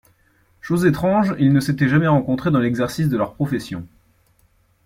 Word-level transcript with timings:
Chose 0.61 0.87
étrange, 0.87 1.35
ils 1.37 1.53
ne 1.53 1.59
s’étaient 1.59 1.87
jamais 1.87 2.07
rencontrés 2.07 2.49
dans 2.49 2.57
l’exercice 2.57 3.07
de 3.07 3.17
leur 3.17 3.35
profession. 3.35 3.85